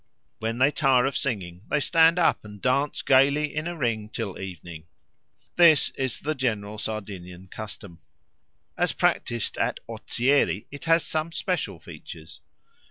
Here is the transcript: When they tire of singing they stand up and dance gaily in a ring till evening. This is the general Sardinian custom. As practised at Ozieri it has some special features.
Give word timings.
When 0.39 0.57
they 0.57 0.71
tire 0.71 1.05
of 1.05 1.15
singing 1.15 1.61
they 1.69 1.79
stand 1.79 2.17
up 2.17 2.43
and 2.43 2.59
dance 2.59 3.03
gaily 3.03 3.55
in 3.55 3.67
a 3.67 3.77
ring 3.77 4.09
till 4.09 4.39
evening. 4.39 4.87
This 5.57 5.91
is 5.91 6.21
the 6.21 6.33
general 6.33 6.79
Sardinian 6.79 7.49
custom. 7.49 7.99
As 8.75 8.93
practised 8.93 9.59
at 9.59 9.79
Ozieri 9.87 10.65
it 10.71 10.85
has 10.85 11.05
some 11.05 11.31
special 11.31 11.79
features. 11.79 12.41